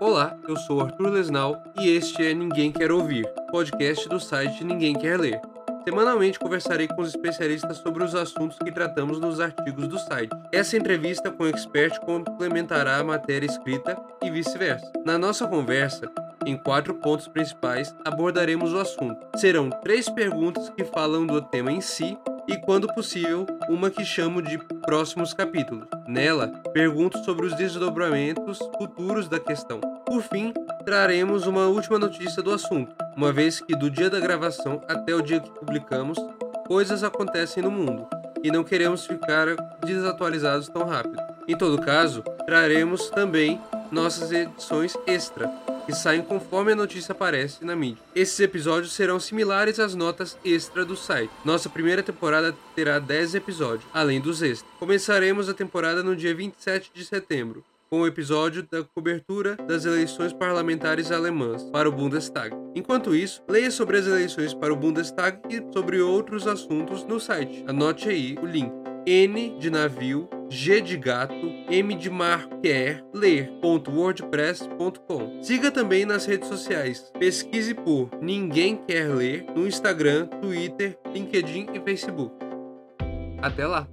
[0.00, 4.94] Olá, eu sou Arthur Lesnal e este é Ninguém Quer Ouvir, podcast do site Ninguém
[4.94, 5.38] Quer Ler.
[5.84, 10.34] Semanalmente conversarei com os especialistas sobre os assuntos que tratamos nos artigos do site.
[10.50, 13.94] Essa entrevista com o expert complementará a matéria escrita
[14.24, 14.90] e vice-versa.
[15.04, 16.10] Na nossa conversa,
[16.46, 19.18] em quatro pontos principais, abordaremos o assunto.
[19.36, 22.16] Serão três perguntas que falam do tema em si
[22.50, 25.86] e, quando possível, uma que chamo de próximos capítulos.
[26.08, 29.80] Nela, pergunto sobre os desdobramentos futuros da questão.
[30.04, 30.52] Por fim,
[30.84, 35.22] traremos uma última notícia do assunto, uma vez que do dia da gravação até o
[35.22, 36.18] dia que publicamos,
[36.66, 38.08] coisas acontecem no mundo
[38.42, 39.46] e não queremos ficar
[39.84, 41.22] desatualizados tão rápido.
[41.46, 43.60] Em todo caso, traremos também
[43.92, 45.48] nossas edições extra,
[45.90, 48.02] que saem conforme a notícia aparece na mídia.
[48.14, 51.32] Esses episódios serão similares às notas extra do site.
[51.44, 54.70] Nossa primeira temporada terá 10 episódios, além dos extras.
[54.78, 60.32] Começaremos a temporada no dia 27 de setembro, com o episódio da cobertura das eleições
[60.32, 62.54] parlamentares alemãs para o Bundestag.
[62.72, 67.64] Enquanto isso, leia sobre as eleições para o Bundestag e sobre outros assuntos no site.
[67.66, 68.70] Anote aí o link.
[69.04, 75.42] N de navio, G de gato, M de mar quer ler.wordpress.com.
[75.42, 77.12] Siga também nas redes sociais.
[77.18, 82.34] Pesquise por Ninguém Quer Ler no Instagram, Twitter, LinkedIn e Facebook.
[83.40, 83.86] Até lá!